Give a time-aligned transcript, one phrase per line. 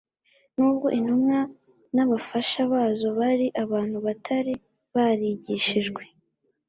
[0.55, 1.37] N'ubwo intumwa
[1.95, 4.53] n'abafasha bazo bari abantu batari
[4.93, 6.01] barigishijwe,